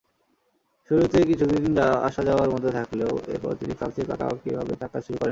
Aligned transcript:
শুরুতে 0.89 1.17
কিছুদিন 1.29 1.63
আসা-যাওয়ার 2.07 2.49
মধ্যে 2.49 2.71
থাকলেও 2.71 3.11
এরপর 3.27 3.51
তিনি 3.59 3.73
ফ্রান্সেই 3.73 4.07
পাকাপাকিভাবে 4.09 4.73
থাকা 4.81 4.97
শুরু 5.01 5.17
করেন। 5.17 5.29